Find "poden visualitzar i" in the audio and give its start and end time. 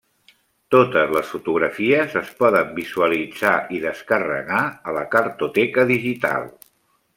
2.39-3.83